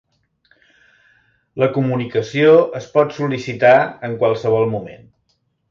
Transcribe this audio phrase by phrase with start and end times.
[1.63, 3.75] La comunicació es pot sol·licitar
[4.09, 5.11] en qualsevol moment.